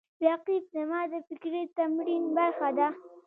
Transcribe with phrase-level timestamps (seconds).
[0.25, 2.87] رقیب زما د فکري تمرین برخه ده